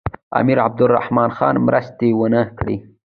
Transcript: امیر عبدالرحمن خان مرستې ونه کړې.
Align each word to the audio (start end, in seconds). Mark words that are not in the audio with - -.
امیر 0.39 0.57
عبدالرحمن 0.67 1.29
خان 1.37 1.55
مرستې 1.67 2.07
ونه 2.19 2.41
کړې. 2.57 2.75